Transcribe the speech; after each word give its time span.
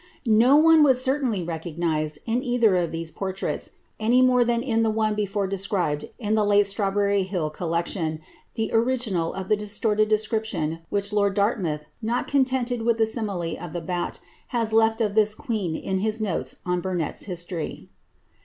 No 0.25 0.55
one 0.55 0.81
would 0.81 0.97
certainly 0.97 1.43
recognise, 1.43 2.17
in 2.25 2.41
either 2.41 2.75
of 2.75 2.91
these 2.91 3.11
portraits, 3.11 3.73
any 3.99 4.23
more 4.23 4.43
than 4.43 4.63
in 4.63 4.81
the 4.81 4.89
one 4.89 5.13
before 5.13 5.45
described 5.45 6.09
in 6.17 6.33
the 6.33 6.43
late 6.43 6.65
Strawberry 6.65 7.21
Hill 7.21 7.51
col 7.51 7.69
lection, 7.69 8.19
the 8.55 8.71
original 8.73 9.31
of 9.31 9.47
the 9.47 9.55
distorted 9.55 10.09
description 10.09 10.79
which 10.89 11.13
lord 11.13 11.35
Dartmoath, 11.35 11.85
not 12.01 12.27
contented 12.27 12.81
with 12.81 12.97
the 12.97 13.05
simile 13.05 13.55
of 13.61 13.73
the 13.73 13.79
bat, 13.81 14.19
has 14.47 14.73
left 14.73 15.01
of 15.01 15.11
tliis 15.11 15.37
queen 15.37 15.75
in 15.75 15.99
hii 15.99 16.19
notes 16.19 16.55
on 16.65 16.81
Burnetts 16.81 17.25
History. 17.25 17.91